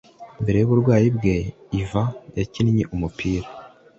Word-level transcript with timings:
Mbere 0.41 0.57
y'uburwayi 0.59 1.07
bwe, 1.17 1.35
Ivan 1.81 2.09
yakinnye 2.37 2.83
umupira, 2.95 3.47